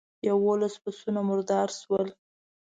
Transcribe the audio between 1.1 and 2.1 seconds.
مردار شول.